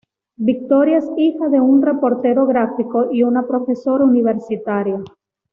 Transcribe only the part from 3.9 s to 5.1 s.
universitaria.